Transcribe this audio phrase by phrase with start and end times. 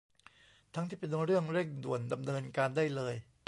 [0.75, 3.13] ทั้งที่เป็นเรื่องเร่งด่วนดำเนินการได้เลย